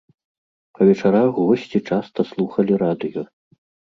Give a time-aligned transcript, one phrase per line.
[0.77, 3.23] Па вечарах госці часта слухалі радыё.